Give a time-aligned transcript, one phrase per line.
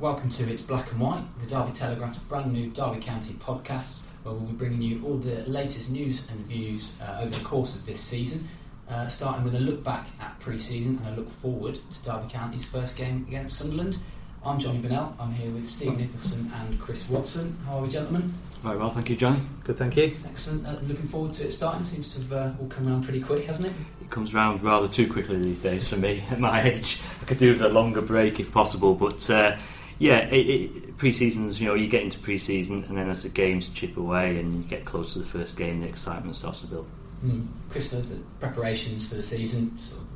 [0.00, 4.32] Welcome to It's Black and White, the Derby Telegraph's brand new Derby County podcast, where
[4.32, 7.84] we'll be bringing you all the latest news and views uh, over the course of
[7.84, 8.46] this season.
[8.88, 12.28] Uh, starting with a look back at pre season and a look forward to Derby
[12.28, 13.98] County's first game against Sunderland.
[14.44, 17.58] I'm Johnny Bennell, I'm here with Steve Nicholson and Chris Watson.
[17.66, 18.32] How are we, gentlemen?
[18.62, 19.40] Very well, thank you, Johnny.
[19.64, 20.16] Good, thank you.
[20.26, 20.64] Excellent.
[20.64, 21.82] Uh, looking forward to it starting.
[21.82, 23.74] Seems to have uh, all come around pretty quick, hasn't it?
[24.00, 27.00] It comes round rather too quickly these days for me at my age.
[27.20, 29.56] I could do with a longer break if possible, but uh,
[29.98, 33.68] yeah, it, it, pre-seasons, you know, you get into pre-season and then as the games
[33.70, 36.88] chip away and you get close to the first game, the excitement starts to build.
[37.24, 37.48] Mm.
[37.70, 40.08] Krista, the preparations for the season sort of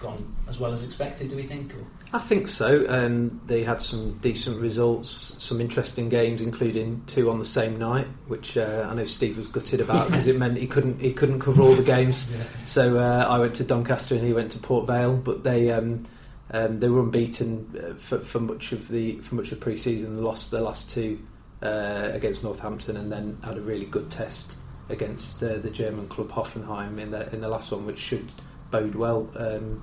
[0.00, 1.72] gone as well as expected, do we think?
[1.74, 1.86] Or?
[2.12, 2.84] I think so.
[2.88, 5.10] Um, they had some decent results,
[5.42, 9.48] some interesting games, including two on the same night, which uh, I know Steve was
[9.48, 10.36] gutted about because yes.
[10.36, 12.30] it meant he couldn't he couldn't cover all the games.
[12.36, 12.44] yeah.
[12.64, 15.70] So uh, I went to Doncaster and he went to Port Vale, but they.
[15.70, 16.06] Um,
[16.50, 20.16] um, they were unbeaten uh, for, for, much of the for much of pre-season.
[20.16, 21.18] They lost their last two
[21.62, 24.56] uh, against Northampton, and then had a really good test
[24.88, 28.32] against uh, the German club Hoffenheim in the in the last one, which should
[28.70, 29.82] bode well um,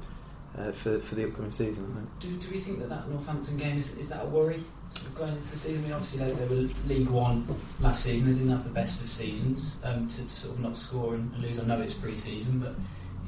[0.57, 2.07] uh, for for the upcoming season.
[2.19, 4.63] Do, do we think that that Northampton game is is that a worry?
[5.15, 7.47] Going into the season, I mean, obviously they, they were League One
[7.79, 8.27] last season.
[8.27, 11.35] They didn't have the best of seasons um, to, to, sort of not score and
[11.39, 11.59] lose.
[11.59, 12.75] I know it's pre-season, but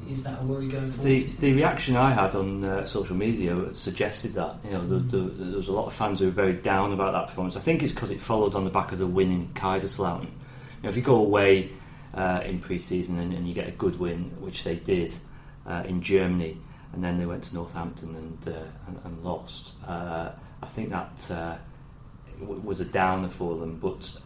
[0.08, 1.04] is that a worry going forward?
[1.04, 5.18] The, the reaction I had on uh, social media suggested that you know the, the,
[5.18, 7.56] there was a lot of fans who were very down about that performance.
[7.56, 10.24] I think it's because it followed on the back of the win in Kaiserslautern.
[10.24, 11.70] You know, if you go away
[12.14, 15.14] uh, in pre-season and, and, you get a good win, which they did
[15.66, 16.56] uh, in Germany,
[16.92, 19.72] and then they went to Northampton and uh, and, and, lost.
[19.86, 20.30] Uh,
[20.62, 21.56] I think that uh,
[22.40, 24.16] was a downer for them, but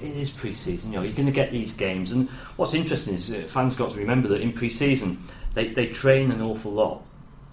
[0.00, 0.92] it is pre-season.
[0.92, 3.92] You know, you're going to get these games, and what's interesting is uh, fans got
[3.92, 5.22] to remember that in pre-season
[5.54, 7.02] they, they train an awful lot.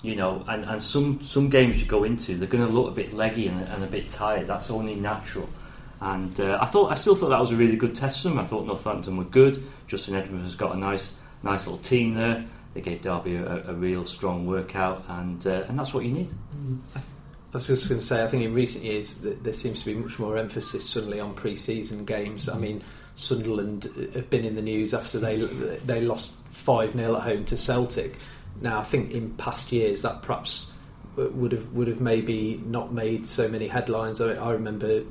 [0.04, 2.96] You know, and, and some some games you go into, they're going to look a
[2.96, 4.48] bit leggy and, and a bit tired.
[4.48, 5.48] That's only natural.
[6.00, 8.40] And uh, I thought I still thought that was a really good test for them.
[8.40, 9.64] I thought Northampton were good.
[9.86, 12.44] Justin Edwards has got a nice nice little team there.
[12.74, 16.32] They gave Derby a, a real strong workout, and uh, and that's what you need.
[16.56, 16.80] Mm.
[17.54, 19.96] I was just going to say, I think in recent years there seems to be
[19.96, 22.48] much more emphasis suddenly on pre-season games.
[22.48, 22.62] I mm.
[22.62, 22.84] mean,
[23.16, 25.38] Sunderland uh, have been in the news after they
[25.86, 28.18] they lost five 0 at home to Celtic.
[28.62, 30.74] Now, I think in past years that perhaps
[31.18, 34.22] uh, would have would have maybe not made so many headlines.
[34.22, 35.04] I, I remember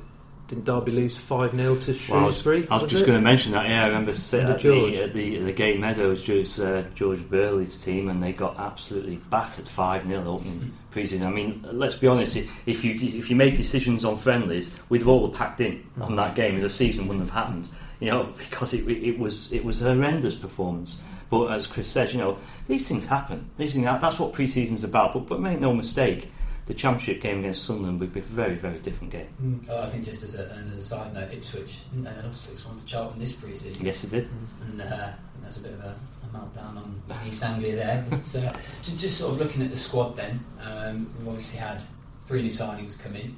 [0.50, 2.62] didn't Derby lose 5 0 to Shrewsbury?
[2.62, 3.84] Well, I was, I was just going to mention that, yeah.
[3.84, 8.08] I remember sitting at the, at the, the Gay Meadows, George, uh, George Burley's team,
[8.08, 10.70] and they got absolutely battered 5 0 opening mm.
[10.90, 11.24] pre-season.
[11.24, 15.08] I mean, let's be honest, if you if you made decisions on friendlies, we'd have
[15.08, 16.04] all packed in mm.
[16.04, 17.68] on that game, and the season wouldn't have happened,
[18.00, 21.00] you know, because it, it, was, it was a horrendous performance.
[21.30, 23.48] But as Chris says, you know, these things happen.
[23.56, 25.12] These things, that's what pre-season's about.
[25.12, 26.32] But, but make no mistake,
[26.66, 29.28] the championship game against Sunderland would be a very, very different game.
[29.42, 29.68] Mm.
[29.70, 32.76] Oh, I think just as a, as a side note, Ipswich uh, lost 6 1
[32.76, 33.84] to Charlton this pre season.
[33.84, 34.28] Yes, it did.
[34.62, 35.10] And uh,
[35.42, 38.06] that's a bit of a, a meltdown on East Anglia there.
[38.08, 41.82] But uh, just, just sort of looking at the squad then, um, we've obviously had
[42.26, 43.36] three new signings come in,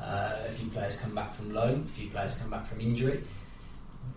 [0.00, 3.22] uh, a few players come back from loan, a few players come back from injury.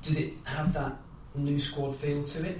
[0.01, 0.97] Does it have that
[1.35, 2.59] new squad feel to it?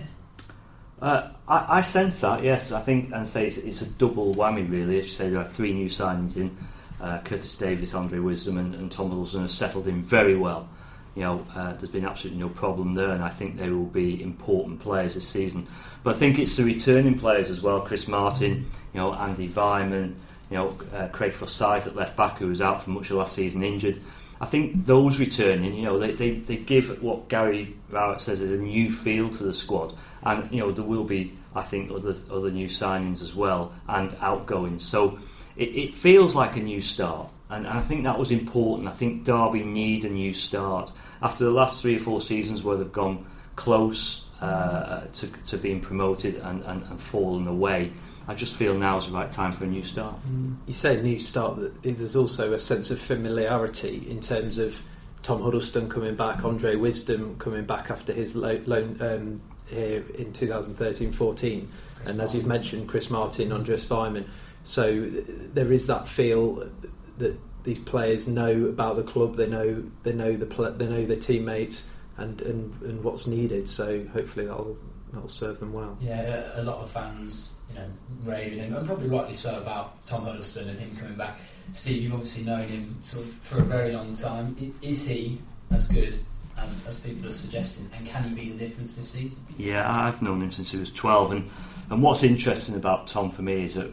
[1.02, 2.72] Uh, I, I, sense that, yes.
[2.72, 5.00] I think, and say it's, it's, a double whammy, really.
[5.00, 6.56] As you say, there are three new signings in.
[7.02, 10.68] Uh, Curtis Davies, Andre Wisdom, and, and, Tom Huddlestone have settled in very well.
[11.16, 14.22] You know, uh, there's been absolutely no problem there, and I think they will be
[14.22, 15.66] important players this season.
[16.04, 17.80] But I think it's the returning players as well.
[17.80, 20.16] Chris Martin, you know, Andy Weimann,
[20.50, 23.34] you know, uh, Craig Forsyth at left back, who was out for much of last
[23.34, 24.02] season injured.
[24.42, 28.52] I think those returning, you know, they, they, they give what Gary Rowett says is
[28.52, 29.94] a new feel to the squad
[30.24, 34.16] and you know there will be I think other other new signings as well and
[34.22, 34.86] outgoings.
[34.86, 35.20] So
[35.56, 38.88] it, it feels like a new start, and, and, I think that was important.
[38.88, 42.78] I think Derby need a new start after the last three or four seasons where
[42.78, 43.26] they've gone
[43.56, 47.92] close uh, to, to being promoted and, and, and fallen away.
[48.30, 50.16] I just feel now is the right time for a new start.
[50.32, 50.58] Mm.
[50.68, 54.84] You say new start, but there's also a sense of familiarity in terms of
[55.24, 61.66] Tom Huddlestone coming back, Andre Wisdom coming back after his loan um, here in 2013-14,
[62.06, 64.28] and as you've mentioned, Chris Martin, Andreas Weimann.
[64.64, 66.70] So there is that feel
[67.18, 69.38] that these players know about the club.
[69.38, 70.46] They know they know the
[70.78, 73.68] they know their teammates and, and, and what's needed.
[73.68, 74.78] So hopefully that'll
[75.12, 75.98] that'll serve them well.
[76.02, 77.86] Yeah, a, a lot of fans, you know,
[78.24, 81.38] raving and, and probably rightly so about Tom Huddlestone and him coming back.
[81.74, 84.74] Steve, you've obviously known him sort of for a very long time.
[84.82, 85.40] Is he
[85.72, 86.16] as good
[86.58, 89.40] as, as people are suggesting, and can he be the difference this season?
[89.58, 91.32] Yeah, I've known him since he was 12.
[91.32, 91.50] And,
[91.90, 93.92] and what's interesting about Tom for me is that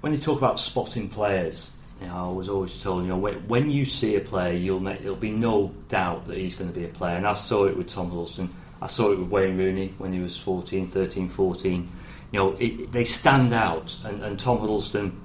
[0.00, 3.34] when you talk about spotting players, you know, I was always told, you know, when,
[3.48, 6.78] when you see a player, you'll make, there'll be no doubt that he's going to
[6.78, 7.16] be a player.
[7.16, 8.54] And I saw it with Tom Huddlestone.
[8.84, 11.88] I saw it with Wayne Rooney when he was 14, 13, 14.
[12.30, 13.96] You know, it, they stand out.
[14.04, 15.20] And, and Tom Huddlestone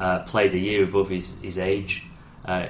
[0.00, 2.06] uh, played a year above his, his age.
[2.44, 2.68] Uh,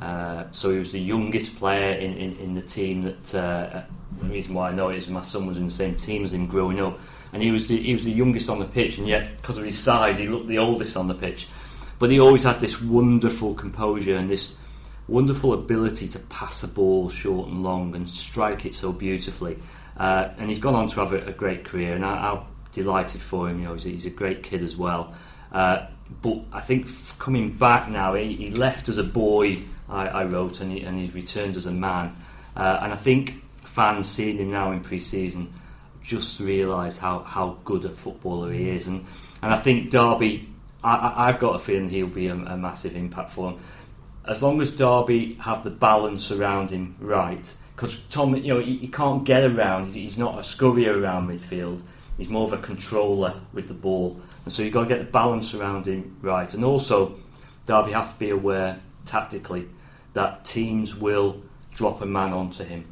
[0.00, 3.34] uh, so he was the youngest player in, in, in the team that.
[3.34, 3.82] Uh,
[4.22, 6.32] the reason why I know it is my son was in the same team as
[6.32, 6.98] him growing up,
[7.32, 9.64] and he was the, he was the youngest on the pitch, and yet because of
[9.64, 11.46] his size, he looked the oldest on the pitch.
[11.98, 14.56] But he always had this wonderful composure and this
[15.08, 19.58] wonderful ability to pass the ball short and long and strike it so beautifully.
[19.96, 23.20] Uh, and he's gone on to have a, a great career, and I, I'm delighted
[23.20, 23.58] for him.
[23.60, 25.14] You know, he's, a- he's a great kid as well.
[25.50, 25.86] Uh,
[26.22, 26.88] but I think
[27.18, 29.58] coming back now, he, he left as a boy.
[29.88, 32.14] I, I wrote, and, he, and he's returned as a man.
[32.56, 35.52] Uh, and I think fans seeing him now in pre-season
[36.02, 38.86] just realise how, how good a footballer he is.
[38.86, 39.04] And
[39.42, 40.48] and I think Derby,
[40.82, 43.60] I, I've got a feeling he'll be a, a massive impact for him.
[44.28, 48.76] As long as Derby have the balance around him right, because Tom, you know, he,
[48.76, 49.94] he can't get around.
[49.94, 51.80] He's not a scurrier around midfield.
[52.18, 55.06] He's more of a controller with the ball, and so you've got to get the
[55.06, 56.52] balance around him right.
[56.52, 57.16] And also,
[57.64, 59.66] Derby have to be aware tactically
[60.12, 61.42] that teams will
[61.72, 62.84] drop a man onto him.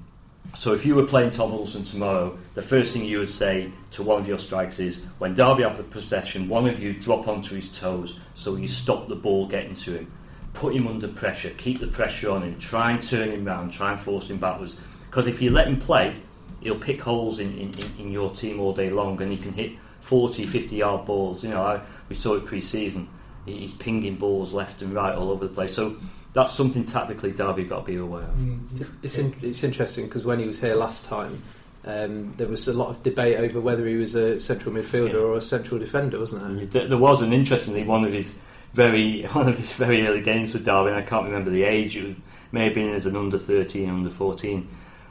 [0.59, 4.03] So if you were playing Tom Wilson tomorrow, the first thing you would say to
[4.03, 7.55] one of your strikers is, when Derby have the possession, one of you drop onto
[7.55, 10.13] his toes so you stop the ball getting to him.
[10.57, 13.93] Put him under pressure, keep the pressure on him, try and turn him round, try
[13.93, 14.77] and force him backwards.
[15.09, 16.17] Because if you let him play,
[16.61, 19.73] he'll pick holes in, in, in- your team all day long and he can hit
[20.01, 21.45] 40, 50 yard balls.
[21.45, 23.09] You know, I, we saw it pre season.
[23.45, 25.75] He's pinging balls left and right all over the place.
[25.75, 25.97] So
[26.33, 29.05] that's something tactically Derby have got to be aware of.
[29.05, 31.43] It's in, it's interesting because when he was here last time,
[31.85, 35.19] um, there was a lot of debate over whether he was a central midfielder Yeah.
[35.19, 36.67] or a central defender, wasn't there?
[36.67, 38.39] There, there was, and interestingly, one of his
[38.77, 40.93] very one of his very early games with Derby.
[40.93, 41.97] I can't remember the age.
[41.97, 42.17] It
[42.53, 44.69] may have been as an under thirteen, under fourteen.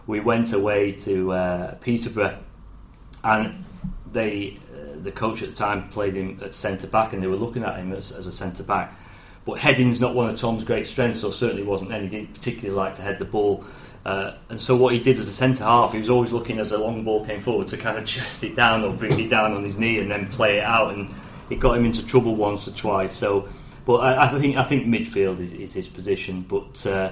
[0.08, 2.38] We went away to uh, Peterborough,
[3.24, 3.66] and
[4.12, 7.36] they uh, the coach at the time played him at centre back, and they were
[7.36, 8.96] looking at him as, as a centre back.
[9.46, 11.92] But heading's not one of Tom's great strengths, or certainly wasn't.
[11.92, 13.64] And he didn't particularly like to head the ball.
[14.06, 16.72] Uh, and so what he did as a centre half, he was always looking as
[16.72, 19.54] a long ball came forward to kind of chest it down or bring it down
[19.54, 20.94] on his knee and then play it out.
[20.94, 21.14] And
[21.50, 23.16] it got him into trouble once or twice.
[23.16, 23.50] So,
[23.86, 26.46] but I, I think I think midfield is, is his position.
[26.48, 27.12] But uh,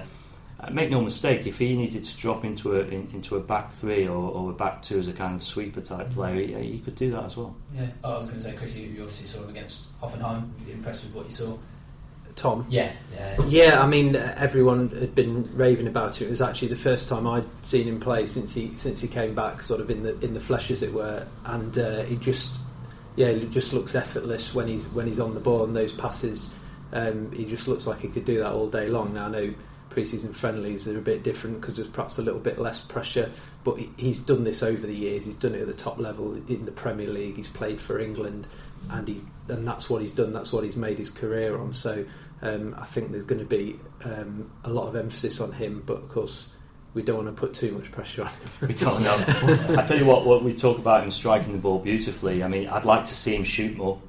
[0.72, 4.08] make no mistake, if he needed to drop into a in, into a back three
[4.08, 6.96] or, or a back two as a kind of sweeper type player, he, he could
[6.96, 7.56] do that as well.
[7.76, 10.42] Yeah, oh, I was going to say, Chris, you, you obviously saw him against Hoffenheim.
[10.60, 11.58] Were you impressed with what you saw?
[12.36, 12.66] Tom.
[12.68, 13.46] Yeah, yeah.
[13.46, 16.26] Yeah, I mean, everyone had been raving about it.
[16.26, 19.36] It was actually the first time I'd seen him play since he since he came
[19.36, 21.28] back, sort of in the in the flesh, as it were.
[21.46, 22.60] And uh, he just,
[23.16, 26.52] yeah, he just looks effortless when he's when he's on the ball and those passes.
[26.94, 29.14] Um, he just looks like he could do that all day long.
[29.14, 29.54] Now I know
[29.90, 33.32] pre-season friendlies are a bit different because there's perhaps a little bit less pressure,
[33.64, 35.26] but he, he's done this over the years.
[35.26, 37.36] He's done it at the top level in the Premier League.
[37.36, 38.48] He's played for England,
[38.92, 40.32] and he's and that's what he's done.
[40.32, 41.74] That's what he's made his career on.
[41.74, 42.06] So.
[42.42, 45.94] Um, I think there's going to be um, a lot of emphasis on him, but
[45.94, 46.54] of course
[46.94, 48.68] we don't want to put too much pressure on him.
[48.68, 49.76] We don't know.
[49.80, 52.44] I tell you what, what we talk about him striking the ball beautifully.
[52.44, 54.02] I mean, I'd like to see him shoot more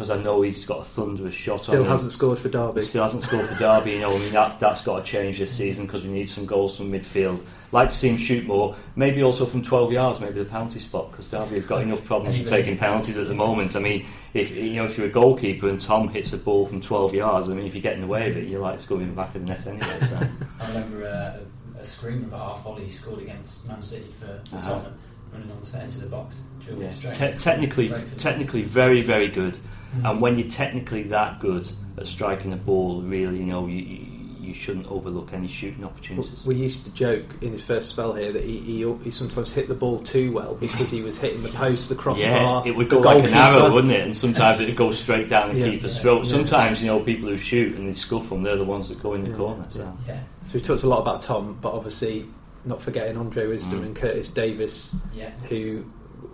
[0.00, 1.62] because I know he's got a thunderous shot.
[1.62, 2.80] Still on hasn't scored for Derby.
[2.80, 3.92] He still hasn't scored for Derby.
[3.92, 6.46] You know, I mean that that's got to change this season because we need some
[6.46, 7.44] goals from midfield.
[7.72, 11.10] Like to see him shoot more, maybe also from 12 yards, maybe the penalty spot
[11.12, 13.76] because Derby have got enough problems with taking penalties at the moment.
[13.76, 16.80] I mean, if you know if you're a goalkeeper and Tom hits a ball from
[16.80, 19.02] 12 yards, I mean if you get in the way of it, you're like scoring
[19.04, 19.98] in the back of the net anyway.
[20.08, 20.16] So.
[20.60, 24.26] I remember uh, a, a screamer of a half volley scored against Man City for,
[24.48, 24.68] for Uh-huh.
[24.70, 24.98] Tottenham,
[25.32, 26.40] running on to into the box.
[26.76, 26.90] Yeah.
[26.90, 27.14] straight.
[27.14, 29.58] Te- technically, Great for the- technically very very good.
[29.96, 30.10] Mm.
[30.10, 31.68] And when you're technically that good
[31.98, 34.06] at striking a ball, really, you know, you, you,
[34.40, 36.44] you shouldn't overlook any shooting opportunities.
[36.46, 39.68] We used to joke in his first spell here that he, he, he sometimes hit
[39.68, 42.26] the ball too well because he was hitting the post, the crossbar.
[42.30, 44.00] yeah, it would go like an arrow, wouldn't it?
[44.06, 45.70] And sometimes it would go straight down the Yeah.
[45.70, 46.02] keeper's Yeah.
[46.02, 46.24] throat.
[46.26, 46.30] Yeah.
[46.32, 49.14] Sometimes, you know, people who shoot and they scuff them, they're the ones that go
[49.14, 49.36] in the Yeah.
[49.36, 49.66] corner.
[49.70, 49.92] So.
[50.06, 52.26] yeah, So we talked a lot about Tom, but obviously
[52.64, 53.86] not forgetting Andre Wisdom Mm.
[53.86, 55.84] and Curtis Davies, yeah, who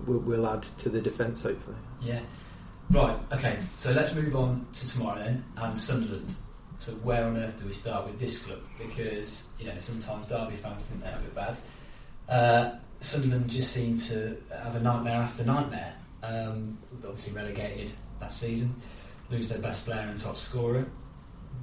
[0.07, 1.77] will, will add to the defence hopefully.
[2.03, 2.21] yeah.
[2.89, 6.37] Right, okay, so let's move on to tomorrow then, and Sunderland.
[6.79, 8.61] so where on earth do we start with this club?
[8.79, 11.57] Because you know sometimes Derby fans think they're a bit bad.
[12.29, 15.95] Uh, Sunderland just seem to have a nightmare after nightmare.
[16.23, 17.91] Um, obviously relegated
[18.21, 18.73] last season,
[19.31, 20.87] lose their best player and top scorer.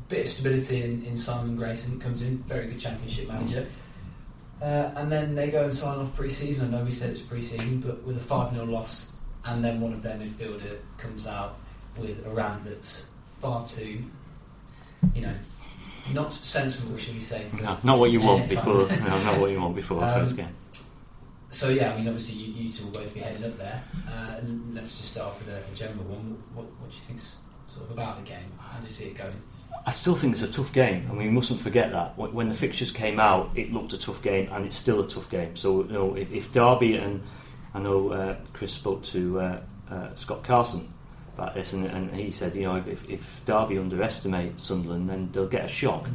[0.10, 3.66] Bit of stability in, in Simon Grayson comes in, very good Championship manager.
[4.62, 6.74] Uh, and then they go and sign off pre-season.
[6.74, 9.94] I know we said it's pre-season, but with a five 0 loss, and then one
[9.94, 11.58] of their midfielder comes out
[11.98, 14.04] with a round that's far too,
[15.14, 15.34] you know,
[16.14, 17.46] not sensible, should we say?
[17.62, 18.88] No, not what you want before.
[18.88, 20.56] No, not what you want before the Um, first game.
[21.50, 23.84] So yeah, I mean, obviously you, you two will both be heading up there.
[24.10, 24.40] Uh,
[24.74, 26.42] let's just start off with a, a general one.
[26.56, 28.52] What, what do you think's sort of about the game?
[28.58, 29.40] How do you see it going?
[29.86, 31.08] I still think it's a tough game.
[31.10, 33.98] I mean, we mustn't forget that when when the fixtures came out, it looked a
[34.00, 35.56] tough game, and it's still a tough game.
[35.56, 37.22] So, you know, if, if Derby and
[37.74, 40.94] I know uh, Chris spoke to uh, uh, Scott Carson
[41.36, 45.48] about this, and, and he said, you know, if, if Derby underestimate Sunderland, then they'll
[45.48, 46.08] get a shock.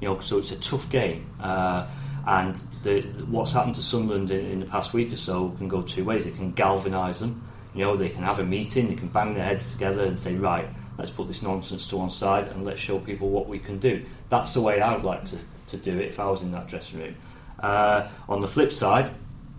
[0.00, 1.30] You know, so it's a tough game.
[1.40, 1.86] Uh,
[2.26, 5.80] and the, what's happened to Sunderland in, in the past week or so can go
[5.80, 6.26] two ways.
[6.26, 7.42] It can galvanise them.
[7.74, 10.34] You know, they can have a meeting, they can bang their heads together and say,
[10.34, 10.66] right,
[10.98, 14.04] let's put this nonsense to one side and let's show people what we can do.
[14.30, 16.68] That's the way I would like to, to do it if I was in that
[16.68, 17.16] dressing room.
[17.60, 19.10] Uh, on the flip side,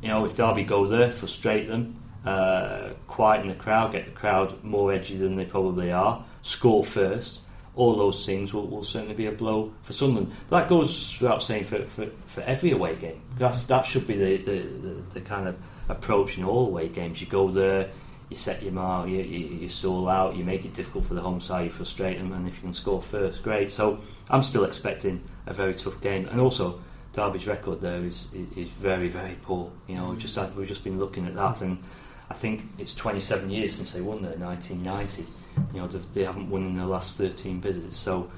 [0.01, 4.63] you know, if Derby go there, frustrate them, uh, quieten the crowd, get the crowd
[4.63, 7.41] more edgy than they probably are, score first,
[7.75, 10.31] all those things will, will certainly be a blow for Sunderland.
[10.49, 13.21] That goes without saying for, for, for every away game.
[13.37, 15.55] That's, that should be the, the, the, the kind of
[15.87, 17.21] approach in all away games.
[17.21, 17.89] You go there,
[18.29, 21.21] you set your mark, you, you, you stall out, you make it difficult for the
[21.21, 23.71] home side, you frustrate them, and if you can score first, great.
[23.71, 23.99] So
[24.29, 26.27] I'm still expecting a very tough game.
[26.27, 26.81] And also,
[27.17, 29.71] Derby's record there is, is, very, very poor.
[29.87, 30.19] You know, mm.
[30.19, 31.83] just had, we've just been looking at that, and
[32.29, 35.25] I think it's 27 years since they won there, 1990.
[35.73, 37.97] You know, they, they haven't won in the last 13 visits.
[37.97, 38.29] So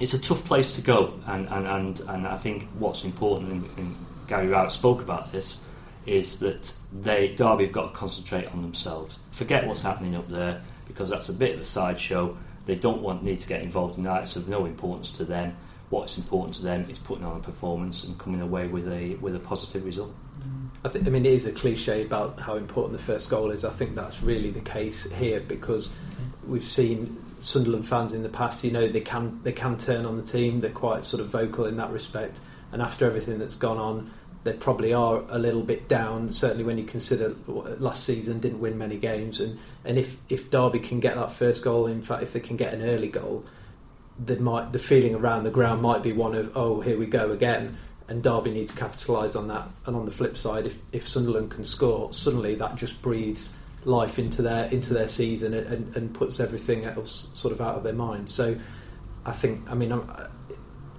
[0.00, 3.96] it's a tough place to go, and, and, and, and I think what's important, and,
[4.26, 5.62] Gary Rowett spoke about this,
[6.04, 9.20] is that they Derby have got to concentrate on themselves.
[9.30, 12.36] Forget what's happening up there because that's a bit of a sideshow.
[12.66, 14.22] They don't want need to get involved in that.
[14.24, 15.56] It's of no importance to them.
[15.92, 19.36] What's important to them is putting on a performance and coming away with a with
[19.36, 20.14] a positive result.
[20.82, 23.62] I, I mean, it is a cliche about how important the first goal is.
[23.62, 25.92] I think that's really the case here because
[26.46, 28.64] we've seen Sunderland fans in the past.
[28.64, 30.60] You know, they can they can turn on the team.
[30.60, 32.40] They're quite sort of vocal in that respect.
[32.72, 34.10] And after everything that's gone on,
[34.44, 36.32] they probably are a little bit down.
[36.32, 40.78] Certainly, when you consider last season didn't win many games, and and if if Derby
[40.78, 43.44] can get that first goal, in fact, if they can get an early goal,
[44.18, 47.32] they might the feeling around the ground might be one of oh here we go
[47.32, 47.76] again.
[48.08, 49.68] And Derby need to capitalise on that.
[49.86, 54.18] And on the flip side, if, if Sunderland can score, suddenly that just breathes life
[54.18, 57.94] into their into their season and, and puts everything else sort of out of their
[57.94, 58.28] mind.
[58.28, 58.56] So
[59.24, 60.10] I think, I mean, I'm,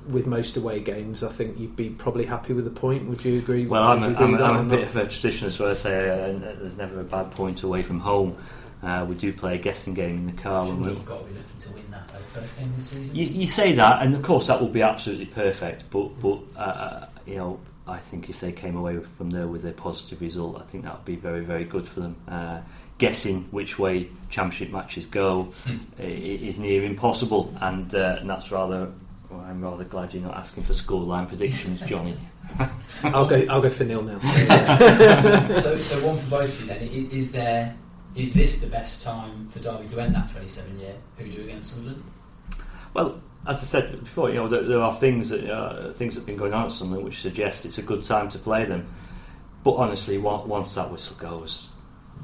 [0.08, 3.08] with most away games, I think you'd be probably happy with the point.
[3.08, 3.68] Would you agree?
[3.68, 5.06] Well, I'm would a, you agree I'm, with a, that I'm a bit of a
[5.06, 8.38] traditionalist where I say uh, there's never a bad point away from home.
[8.82, 11.26] Uh, we do play a guessing game in the car when we you've got to
[11.26, 13.16] be looking to win that though, first game of the season.
[13.16, 15.90] You, you say that, and of course that would be absolutely perfect.
[15.92, 19.72] But but uh, you know, I think if they came away from there with a
[19.74, 22.16] positive result, I think that would be very very good for them.
[22.28, 22.62] Uh,
[23.00, 25.78] guessing which way championship matches go Hmm.
[26.00, 26.06] i- i-
[26.50, 28.90] is near impossible, and, uh, and that's rather.
[29.30, 32.16] Well, I'm rather glad you're not asking for scoreline predictions, Johnny.
[33.04, 33.44] I'll go.
[33.50, 34.20] I'll go for nil now.
[35.60, 37.10] so, so one for both of you then.
[37.12, 37.76] Is there
[38.16, 42.04] is this the best time for Derby to end that 27 year hoodoo against Sunderland?
[42.94, 46.22] Well, as I said before, you know there, there are things that uh, things that
[46.22, 48.88] have been going on at Sunderland which suggest it's a good time to play them.
[49.64, 51.68] But honestly, once that whistle goes,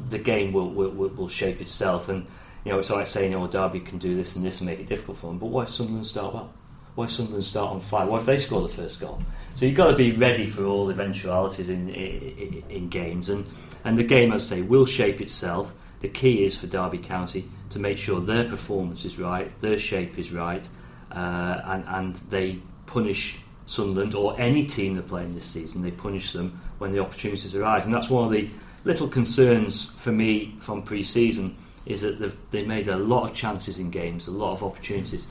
[0.10, 2.10] the game will will, will, shape itself.
[2.10, 2.25] And
[2.63, 4.88] you know, it's like saying, "Oh, Derby can do this and this and make it
[4.88, 6.53] difficult for them." But why Sunderland start well?
[6.96, 8.05] Why Sunderland start on fire?
[8.05, 9.22] Why if they score the first goal?
[9.55, 13.46] So you've got to be ready for all eventualities in in, in games, and
[13.84, 15.74] and the game, as I say, will shape itself.
[16.01, 20.18] The key is for Derby County to make sure their performance is right, their shape
[20.18, 20.68] is right,
[21.12, 25.82] uh, and and they punish Sunderland or any team they're playing this season.
[25.82, 28.50] They punish them when the opportunities arise, and that's one of the
[28.86, 33.77] little concerns for me from pre-season is that they've they made a lot of chances
[33.79, 35.27] in games, a lot of opportunities,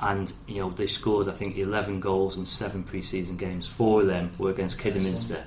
[0.00, 3.68] and you know they scored I think 11 goals in seven pre-season games.
[3.68, 5.44] Four of them were against Kidderminster.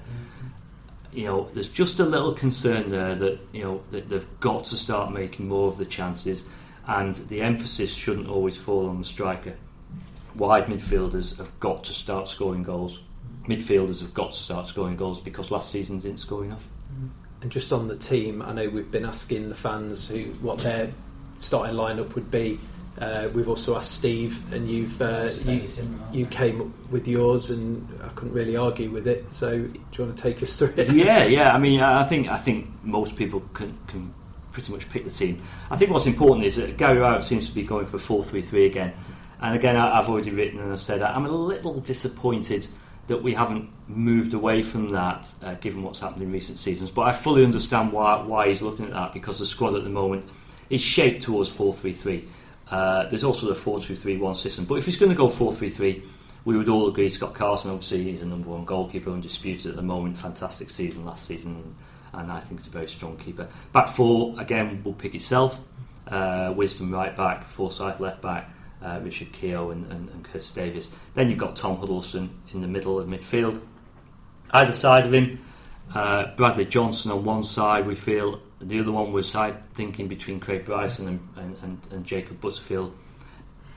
[1.18, 4.76] You know, there's just a little concern there that you know that they've got to
[4.76, 6.48] start making more of the chances,
[6.88, 9.56] and the emphasis shouldn't always fall on the striker.
[10.36, 13.02] Wide midfielders have got to start scoring goals.
[13.48, 16.68] Midfielders have got to start scoring goals because last season didn't score enough.
[16.94, 17.08] Mm-hmm.
[17.42, 20.92] And just on the team, I know we've been asking the fans who what their
[21.40, 22.60] starting lineup would be,
[23.00, 25.64] Uh, we've also asked Steve, and you've uh, you,
[26.12, 29.32] you came up with yours, and I couldn't really argue with it.
[29.32, 30.92] So, do you want to take us through it?
[30.92, 31.54] yeah, yeah.
[31.54, 34.14] I mean, I think I think most people can, can
[34.52, 35.40] pretty much pick the team.
[35.70, 38.42] I think what's important is that Gary Rowett seems to be going for four three
[38.42, 38.94] three again.
[39.40, 42.68] And again, I, I've already written and I've said I'm a little disappointed
[43.06, 46.90] that we haven't moved away from that, uh, given what's happened in recent seasons.
[46.90, 49.92] But I fully understand why why he's looking at that because the squad at the
[49.92, 50.26] moment
[50.72, 52.28] is shaped towards four three three.
[52.70, 54.66] Uh, there's also the four two three one system.
[54.66, 56.04] But if he's going to go four three three,
[56.46, 59.82] we would all agree Scott Carson, obviously, is a number one goalkeeper, undisputed at the
[59.82, 60.18] moment.
[60.18, 61.76] Fantastic season last season,
[62.14, 63.48] and I think he's a very strong keeper.
[63.74, 65.62] Back four, again, will pick itself.
[66.08, 68.50] Uh, Wisdom right back, Forsyth left back,
[68.82, 70.92] uh, Richard Keogh and, and, and Curtis Davies.
[71.16, 73.62] Then you've got Tom Huddlestone in the middle of midfield.
[74.52, 75.40] Either side of him,
[75.94, 78.42] uh, Bradley Johnson on one side, we feel.
[78.60, 82.96] The other one was side thinking between Craig Bryson and, and, and, and Jacob Butterfield.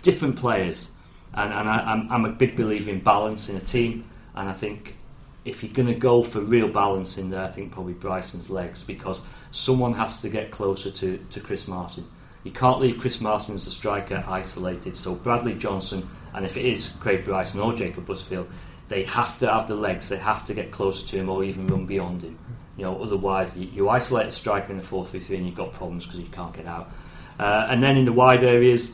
[0.02, 0.90] Different players,
[1.34, 4.08] and, and I, I'm, I'm a big believer in balance in a team.
[4.34, 4.96] And I think
[5.44, 8.84] if you're going to go for real balance in there, I think probably Bryson's legs
[8.84, 12.06] because someone has to get closer to, to Chris Martin.
[12.44, 14.96] You can't leave Chris Martin as a striker isolated.
[14.96, 18.48] So Bradley Johnson, and if it is Craig Bryson or Jacob Butterfield,
[18.88, 20.08] they have to have the legs.
[20.08, 22.38] They have to get closer to him or even run beyond him.
[22.80, 25.54] You know, otherwise you, you isolate a striker in the four three three and you've
[25.54, 26.90] got problems because you can't get out.
[27.38, 28.90] Uh, and then in the wide areas,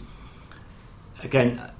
[1.23, 1.71] again,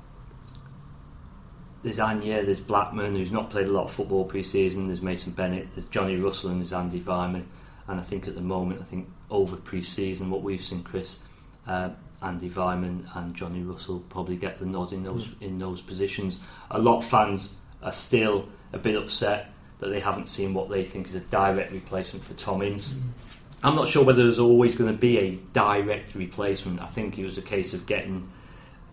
[1.83, 4.87] there's Anya, there's Blackman, who's not played a lot of football pre-season.
[4.87, 7.47] There's Mason Bennett, there's Johnny Russell, and there's Andy Weimann.
[7.89, 11.25] And I think at the moment, I think over pre-season, what we've seen, Chris,
[11.67, 11.91] uh,
[12.23, 16.39] Andy Weimann and Johnny Russell probably get the nod in those in those positions.
[16.71, 20.85] A lot of fans are still a bit upset that they haven't seen what they
[20.85, 22.95] think is a direct replacement for Tom Ince.
[22.95, 23.03] Mm.
[23.63, 26.81] I'm not sure whether there's always going to be a direct replacement.
[26.81, 28.31] I think it was a case of getting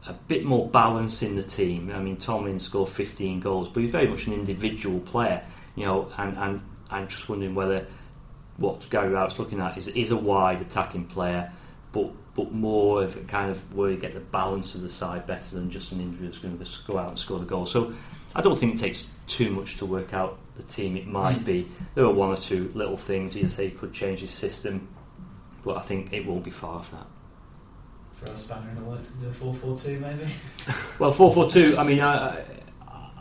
[0.08, 1.92] a bit more balance in the team.
[1.94, 5.44] I mean, Tom Ince scored 15 goals, but he's very much an individual player,
[5.76, 6.12] you know.
[6.18, 7.86] And, and I'm just wondering whether
[8.58, 11.52] what Gary Rowett's looking at is is a wide attacking player,
[11.92, 15.28] but but more of a kind of where you get the balance of the side
[15.28, 17.66] better than just an injury that's going to go out and score the goal.
[17.66, 17.94] So
[18.36, 20.96] I don't think it takes too much to work out the team.
[20.98, 21.46] It might Mm.
[21.46, 23.36] be there are one or two little things.
[23.36, 24.88] You say he could change his system,
[25.64, 27.08] but I think it won't be far off that.
[28.14, 30.28] Throw a spanner in the works and do a 4 4 2 maybe?
[31.00, 31.76] Well, four four two.
[31.78, 32.42] I mean, I,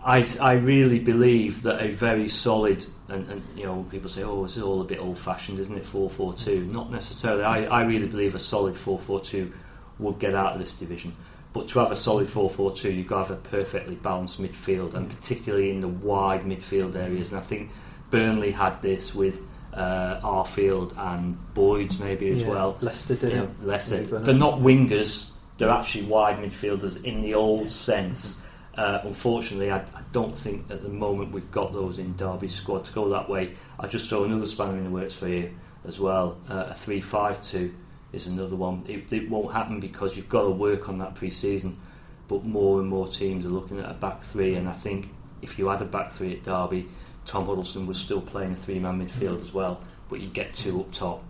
[0.05, 4.45] I, I really believe that a very solid and, and you know people say, oh,
[4.47, 5.85] this is all a bit old fashioned, isn't it?
[5.87, 6.65] Four four two.
[6.67, 7.43] Not necessarily.
[7.45, 9.53] I, I really believe a solid four four two
[9.99, 11.15] would get out of this division.
[11.53, 14.41] But to have a solid 4 4 2, you've got to have a perfectly balanced
[14.41, 17.31] midfield, and particularly in the wide midfield areas.
[17.31, 17.71] And I think
[18.11, 19.41] Burnley had this with
[19.75, 22.79] uh, Arfield and Boyd's maybe as Yeah, well.
[22.81, 23.51] Leicester did You know.
[23.63, 24.03] Leicester.
[24.03, 28.43] They're not wingers, they're actually wide midfielders in the old sense.
[28.75, 32.87] Uh, unfortunately, I, I don't think at the moment we've got those in Derby's squad
[32.87, 33.53] to go that way.
[33.79, 35.51] I just saw another spanner in the works for you
[35.87, 36.39] as well.
[36.49, 37.75] Uh, a 3 5 2
[38.13, 38.85] is another one.
[38.87, 41.79] It, it won't happen because you've got to work on that pre season,
[42.29, 45.09] but more and more teams are looking at a back three, and I think
[45.41, 46.89] if you had a back three at Derby,
[47.25, 50.81] Tom Huddlestone was still playing a three man midfield as well, but you get two
[50.81, 51.25] up top.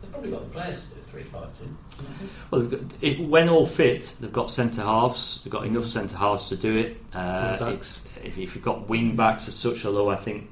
[0.00, 1.76] They've probably got the players to do a 3 5 2.
[2.50, 5.42] Well, got, it, when all fit, they've got centre halves.
[5.42, 6.96] They've got enough centre halves to do it.
[7.14, 10.50] Uh, Wing it's, if, if you've got wing backs as such, although I think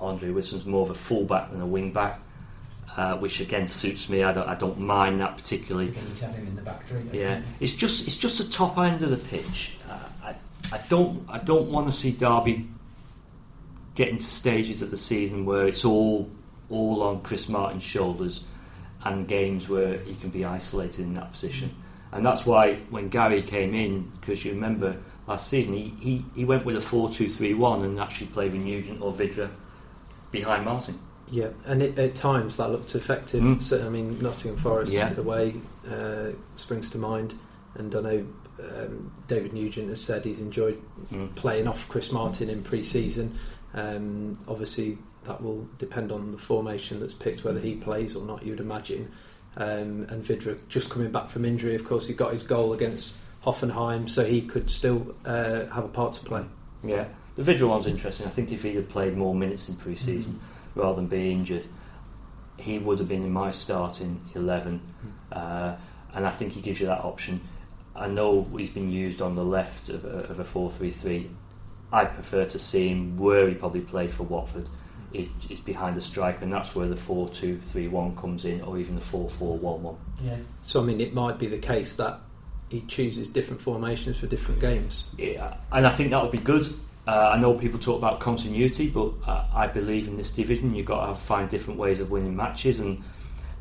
[0.00, 2.20] Andre Wisdom's more of a full back than a wing back,
[2.96, 4.22] uh, which again suits me.
[4.22, 5.88] I don't, I don't mind that particularly.
[5.88, 7.02] Again, you can have him in the back three.
[7.12, 9.76] Yeah, it's just it's just the top end of the pitch.
[9.88, 10.34] Uh, I
[10.72, 12.68] I don't I don't want to see Derby
[13.94, 16.30] getting to stages of the season where it's all
[16.70, 18.44] all on Chris Martin's shoulders,
[19.04, 21.74] and games where he can be isolated in that position.
[22.12, 26.44] And that's why when Gary came in, because you remember last season, he, he, he
[26.44, 29.50] went with a 4 2 3 1 and actually played with Nugent or Vydra
[30.30, 30.98] behind Martin.
[31.30, 33.42] Yeah, and it, at times that looked effective.
[33.42, 33.62] Mm.
[33.62, 35.12] So, I mean, Nottingham Forest Yeah.
[35.16, 35.54] away
[35.90, 37.34] uh, springs to mind,
[37.74, 38.26] and I know
[38.58, 40.80] um, David Nugent has said he's enjoyed
[41.12, 41.34] Mm.
[41.34, 43.36] playing off Chris Martin in pre-season.
[43.74, 48.44] Um, obviously, that will depend on the formation that's picked, whether he plays or not.
[48.44, 49.10] You'd imagine.
[49.56, 53.18] Um, and Vydra just coming back from injury, of course, he got his goal against
[53.44, 56.44] Hoffenheim, so he could still uh, have a part to play.
[56.84, 58.26] Yeah, the Vydra one's interesting.
[58.26, 60.38] I think if he had played more minutes in pre Mm-hmm.
[60.76, 61.66] Season rather than be injured,
[62.58, 64.80] he would have been in my starting 11.
[65.32, 65.76] Uh,
[66.14, 67.40] and I think he gives you that option.
[67.94, 71.30] I know he's been used on the left of a, of a 4 3 3.
[71.92, 74.68] I prefer to see him where he probably played for Watford.
[75.12, 78.60] Is, is behind the striker, and that's where the 4 2 3 1 comes in,
[78.60, 79.96] or even the 4 4 1 1.
[80.24, 80.36] Yeah.
[80.62, 82.20] So, I mean, it might be the case that
[82.68, 85.08] he chooses different formations for different games.
[85.16, 86.66] Yeah, and I think that would be good.
[87.06, 90.86] Uh, I know people talk about continuity, but uh, I believe in this division you've
[90.86, 93.02] got to find different ways of winning matches and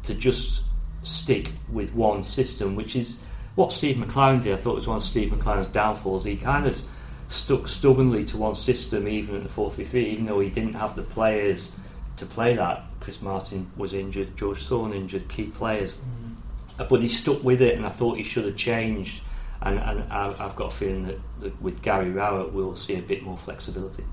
[0.04, 0.66] to just
[1.04, 3.20] stick with one system, which is
[3.54, 4.54] what Steve McClaren did.
[4.54, 6.26] I thought it was one of Steve McClaren's downfalls.
[6.26, 6.82] He kind of
[7.30, 10.74] stuck stubbornly to one system, even in the 4 3 3, even though he didn't
[10.74, 11.76] have the players
[12.18, 12.84] to play that.
[13.00, 15.98] Chris Martin was injured, George Thorne injured, key players.
[15.98, 16.90] Mm.
[16.90, 19.22] But he stuck with it, and I thought he should have changed.
[19.62, 23.24] And, and I've got a feeling that, that with Gary Rowett, we'll see a bit
[23.24, 24.04] more flexibility.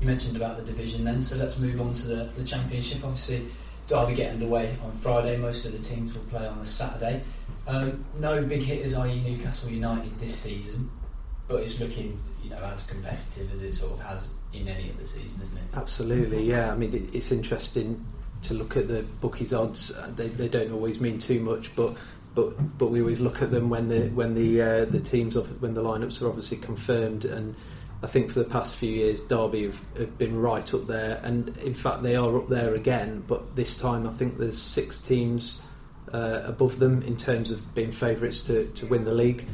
[0.00, 3.04] You mentioned about the division then, so let's move on to the, the Championship.
[3.04, 3.46] Obviously,
[3.86, 5.36] Derby get underway on Friday.
[5.36, 7.22] Most of the teams will play on the Saturday.
[7.66, 10.90] Um, no big hitters, i.e., Newcastle United this season,
[11.48, 15.04] but it's looking you know as competitive as it sort of has in any other
[15.04, 15.64] season, isn't it?
[15.74, 16.70] Absolutely, yeah.
[16.70, 18.04] I mean, it's interesting
[18.42, 19.92] to look at the bookies odds.
[20.16, 21.96] They, they don't always mean too much, but
[22.34, 25.60] but but we always look at them when the when the uh, the teams of
[25.62, 27.54] when the lineups are obviously confirmed and.
[28.02, 31.56] I think for the past few years, Derby have, have been right up there, and
[31.64, 33.24] in fact they are up there again.
[33.26, 35.62] But this time, I think there's six teams
[36.12, 39.46] uh, above them in terms of being favourites to, to win the league.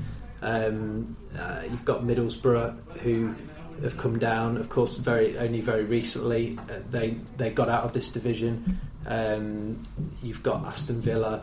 [0.43, 3.35] Um, uh, you've got Middlesbrough who
[3.83, 4.57] have come down.
[4.57, 8.79] Of course, very only very recently uh, they they got out of this division.
[9.07, 9.81] Um,
[10.23, 11.43] you've got Aston Villa,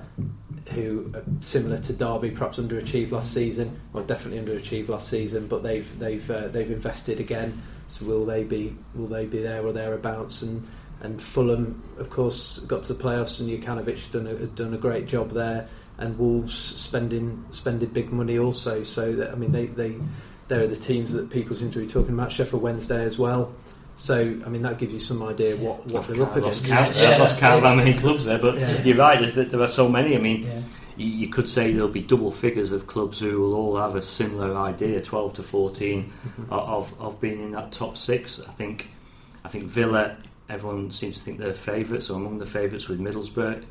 [0.70, 3.80] who are similar to Derby, perhaps underachieved last season.
[3.94, 7.62] Well, definitely underachieved last season, but they've they've uh, they've invested again.
[7.88, 10.42] So will they be will they be there or thereabouts?
[10.44, 10.68] And
[11.02, 15.08] and Fulham, of course, got to the playoffs, and Jokanovic done a, done a great
[15.08, 15.68] job there.
[16.00, 18.84] And Wolves spending spending big money also.
[18.84, 19.96] So that, I mean, they they
[20.48, 22.32] they're the teams that people seem to be talking about.
[22.32, 23.52] Sheffield Wednesday as well.
[23.98, 26.64] So I mean that gives you some idea what, what they're up against.
[26.66, 28.82] Count, yeah, I've lost count of how many clubs there, but yeah.
[28.84, 29.20] you're right.
[29.20, 30.16] There's, there are so many.
[30.16, 30.62] I mean, yeah.
[30.98, 34.02] you, you, could say there'll be double figures of clubs who will all have a
[34.02, 36.54] similar idea, 12 to 14, mm-hmm.
[36.54, 38.40] of of being in that top six.
[38.40, 38.92] I think
[39.44, 40.18] I think Villa.
[40.48, 43.66] Everyone seems to think they're favourites, or among the favourites with Middlesbrough.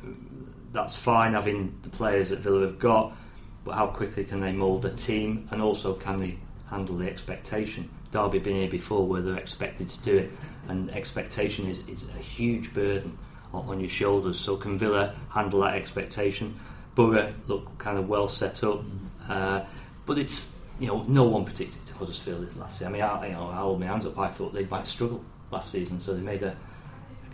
[0.73, 3.15] That's fine, having the players that Villa have got,
[3.63, 6.37] but how quickly can they mould a team, and also can they
[6.69, 7.89] handle the expectation?
[8.11, 10.31] Derby have been here before where they're expected to do it,
[10.67, 13.17] and expectation is, is a huge burden
[13.53, 14.39] on, your shoulders.
[14.39, 16.59] So can Villa handle that expectation?
[16.95, 18.83] Borough look kind of well set up,
[19.29, 19.61] uh,
[20.05, 22.87] but it's you know no one predicted to Huddersfield this last season.
[22.87, 24.17] I mean, I, you know, I hold my hands up.
[24.17, 26.55] I thought they might struggle last season, so they made a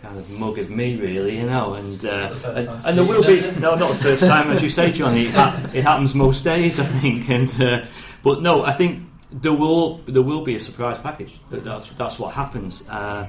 [0.02, 1.74] kind of mug of me, really, you know.
[1.74, 4.92] And uh, and, and, there will be no, not the first time, as you say,
[4.92, 5.26] Johnny.
[5.26, 7.30] It happens most days, I think.
[7.30, 7.84] And uh,
[8.22, 9.02] but no, I think
[9.34, 11.40] there will there will be a surprise package.
[11.50, 13.28] That's that's what happens, uh,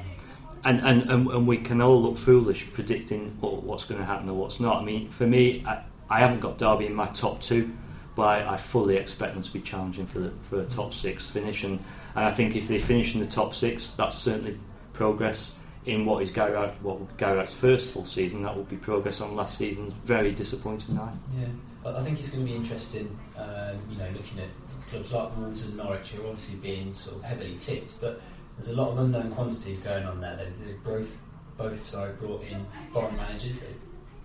[0.63, 4.29] and, and, and and we can all look foolish predicting what, what's going to happen
[4.29, 4.81] or what's not.
[4.81, 7.73] I mean, for me, I, I haven't got Derby in my top two,
[8.15, 11.29] but I, I, fully expect them to be challenging for the for a top six
[11.29, 11.79] finish, and,
[12.15, 14.59] and I think if they finish in the top six, that's certainly
[14.93, 18.43] progress in what is Gary what Gary first full season.
[18.43, 21.15] That will be progress on last season's very disappointing night.
[21.39, 21.47] Yeah.
[21.93, 24.49] I think it's going to be interesting, uh, you know, looking at
[24.89, 28.21] clubs like Wolves and Norwich, who are obviously being sort of heavily tipped, but
[28.57, 30.35] there's a lot of unknown quantities going on there.
[30.35, 31.17] They, have both,
[31.57, 33.59] both sorry, brought in foreign managers.
[33.59, 33.75] They've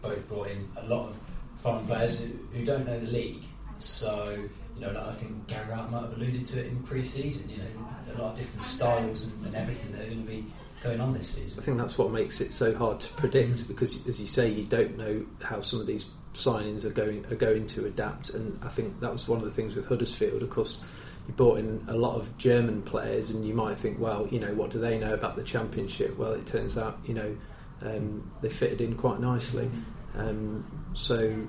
[0.01, 1.21] both brought in a lot of
[1.57, 3.43] foreign players who, who don't know the league.
[3.79, 4.39] So,
[4.75, 7.51] you know, like I think Gary might have alluded to it in pre-season.
[7.51, 7.65] You know,
[8.15, 10.45] a lot of different styles and, and everything that are going to be
[10.83, 11.61] going on this season.
[11.61, 14.65] I think that's what makes it so hard to predict because, as you say, you
[14.65, 18.31] don't know how some of these signings are going are going to adapt.
[18.31, 20.43] And I think that was one of the things with Huddersfield.
[20.43, 20.87] Of course,
[21.27, 24.53] you brought in a lot of German players, and you might think, well, you know,
[24.55, 26.17] what do they know about the Championship?
[26.17, 27.37] Well, it turns out, you know,
[27.83, 29.71] um, they fitted in quite nicely.
[30.17, 30.65] Um,
[30.95, 31.47] so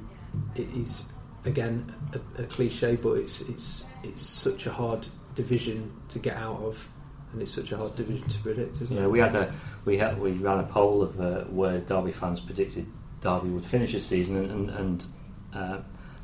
[0.56, 1.12] it is
[1.46, 6.62] again a, a, cliche, but it's it's it's such a hard division to get out
[6.62, 6.88] of.
[7.34, 9.10] And it's such a hard division to predict, isn't yeah, it?
[9.10, 9.54] we had a
[9.86, 12.86] we had we ran a poll of uh, where Derby fans predicted
[13.22, 15.06] Derby would finish the season, and, and,
[15.54, 15.78] uh,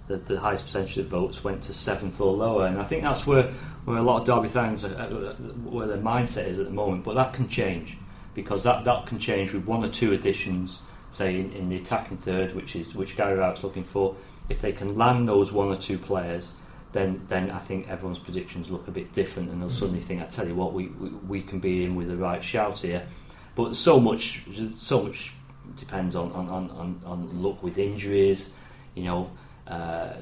[0.08, 2.66] the, the, highest percentage of votes went to seventh or lower.
[2.66, 3.52] And I think that's where,
[3.86, 7.04] where a lot of Derby fans, are, where their mindset is at the moment.
[7.04, 7.98] But that can change
[8.34, 10.82] because that, that can change with one or two additions,
[11.12, 14.16] say in, in the attacking third, which is which Gary Rowett's looking for.
[14.48, 16.56] If they can land those one or two players,
[16.92, 19.78] then then I think everyone's predictions look a bit different, and they'll mm-hmm.
[19.78, 22.44] suddenly think, I tell you what, we, we, we can be in with the right
[22.44, 23.08] shout here.
[23.56, 24.44] But so much
[24.76, 25.34] so much
[25.76, 28.54] depends on, on, on, on luck with injuries,
[28.96, 29.30] you know,
[29.68, 30.14] uh,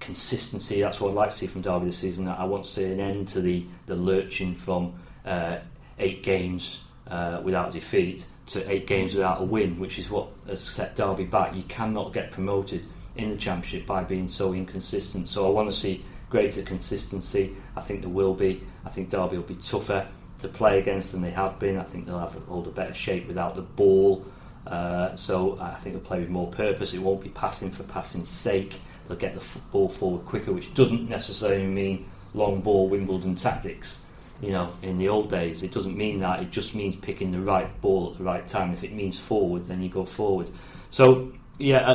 [0.00, 0.80] consistency.
[0.80, 2.28] That's what I'd like to see from Derby this season.
[2.28, 5.58] I want to see an end to the, the lurching from uh,
[5.98, 10.62] eight games uh, without defeat to eight games without a win, which is what has
[10.62, 11.54] set Derby back.
[11.54, 12.84] You cannot get promoted
[13.16, 15.28] in the Championship by being so inconsistent.
[15.28, 17.56] So I want to see greater consistency.
[17.76, 18.62] I think there will be.
[18.84, 20.06] I think Derby will be tougher
[20.40, 21.76] to play against than they have been.
[21.76, 24.24] I think they'll have hold a better shape without the ball.
[24.66, 26.92] Uh, so I think they'll play with more purpose.
[26.92, 28.80] It won't be passing for passing's sake.
[29.06, 34.02] They'll get the ball forward quicker, which doesn't necessarily mean long ball Wimbledon tactics.
[34.42, 36.42] You know, in the old days, it doesn't mean that.
[36.42, 38.72] It just means picking the right ball at the right time.
[38.72, 40.48] If it means forward, then you go forward.
[40.90, 41.92] So yeah,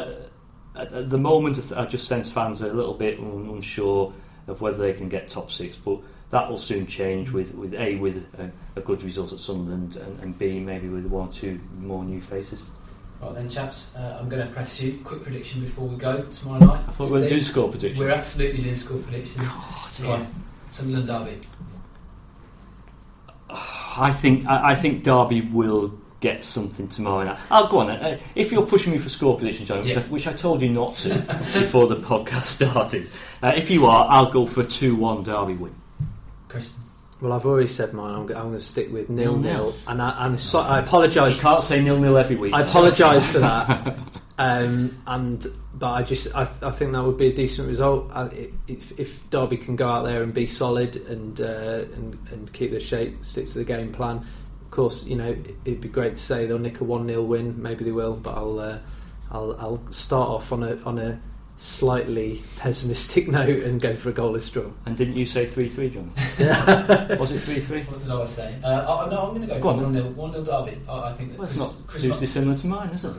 [0.76, 4.14] at, at the moment, I just sense fans are a little bit unsure
[4.48, 6.00] of whether they can get top six, but
[6.32, 10.20] that will soon change with, with A, with a, a good result at Sunderland, and,
[10.22, 12.70] and, B, maybe with one or two more new faces.
[13.22, 15.00] Right then, chaps, uh, I'm going to press you.
[15.04, 16.86] Quick prediction before we go tomorrow night.
[16.88, 18.00] I thought we were doing score predictions.
[18.00, 19.46] We're absolutely doing score predictions.
[19.46, 20.28] God, right.
[20.65, 21.39] Sunderland Derby.
[23.50, 27.39] I think I, I think Derby will get something tomorrow night.
[27.52, 27.89] I'll go on.
[27.89, 29.96] Uh, if you're pushing me for score predictions, John, yeah.
[29.96, 31.10] which, I, which, I, told you not to
[31.54, 33.10] before the podcast started,
[33.44, 35.76] uh, if you are, I'll go for a two-one Derby win.
[37.22, 38.16] Well, I've already said mine.
[38.16, 41.36] I'm, I'm going to stick with nil nil, and I, am so, I apologise.
[41.36, 42.54] You can't say nil nil every week.
[42.54, 43.98] I apologise for that.
[44.42, 48.10] Um, and but I just I, I, think that would be a decent result.
[48.12, 52.52] I, if, if, Derby can go out there and be solid and, uh, and and
[52.52, 54.26] keep their shape, stick to the game plan.
[54.62, 57.62] Of course, you know it'd be great to say they'll nick a one 0 win.
[57.62, 58.80] Maybe they will, but I'll uh,
[59.30, 61.20] I'll, I'll start off on a on a
[61.62, 64.65] slightly pessimistic note and go for a goalless draw.
[64.86, 66.12] And didn't you say 3 3, John?
[67.19, 67.84] Was it 3 3?
[67.84, 68.56] What did I say?
[68.63, 70.78] Uh, oh, no, I'm going to go, go for 1 0 1 0 Derby.
[70.89, 73.15] I think that well, Chris, not Chris too Martin, dissimilar to mine, is it?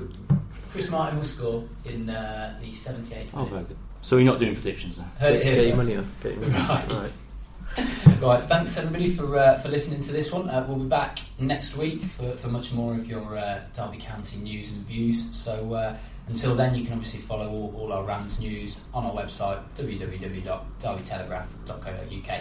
[0.72, 3.30] Chris Martin will score in uh, the 78th.
[3.34, 3.76] Oh, very good.
[4.00, 5.06] So we're not doing predictions then?
[5.20, 5.54] Heard it here.
[5.54, 6.04] Get your money up.
[6.22, 6.88] Get your money right.
[6.90, 8.20] right.
[8.20, 10.48] right, thanks everybody for uh, for listening to this one.
[10.48, 14.38] Uh, we'll be back next week for, for much more of your uh, Derby County
[14.38, 15.34] news and views.
[15.34, 15.96] So uh,
[16.28, 22.40] until then, you can obviously follow all, all our Rams news on our website www.derbytelegraph.co.uk,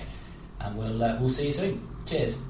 [0.59, 1.87] and we'll uh, we'll see you soon.
[2.05, 2.43] Cheers.